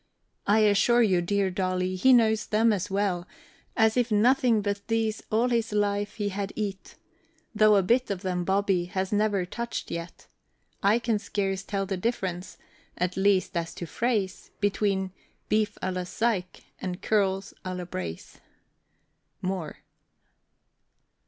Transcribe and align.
I 0.47 0.61
assure 0.61 1.03
you, 1.03 1.21
dear 1.21 1.51
Dolly, 1.51 1.95
he 1.95 2.11
knows 2.11 2.47
them 2.47 2.73
as 2.73 2.89
well 2.89 3.27
As 3.77 3.95
if 3.95 4.11
nothing 4.11 4.63
but 4.63 4.81
these 4.87 5.21
all 5.31 5.49
his 5.49 5.71
life 5.73 6.15
he 6.15 6.29
had 6.29 6.51
eat, 6.55 6.95
Though 7.53 7.75
a 7.75 7.83
bit 7.83 8.09
of 8.09 8.23
them 8.23 8.43
Bobby 8.43 8.85
has 8.85 9.11
never 9.13 9.45
touched 9.45 9.91
yet. 9.91 10.25
I 10.81 10.97
can 10.97 11.19
scarce 11.19 11.61
tell 11.61 11.85
the 11.85 11.97
difference, 11.97 12.57
at 12.97 13.15
least 13.15 13.55
as 13.55 13.75
to 13.75 13.85
phrase, 13.85 14.49
Between 14.59 15.11
beef 15.49 15.77
à 15.83 15.93
la 15.93 16.01
Psyché 16.05 16.61
and 16.81 16.99
curls 17.03 17.53
à 17.63 17.77
la 17.77 17.85
braise. 17.85 18.39
MOORE. 19.43 19.83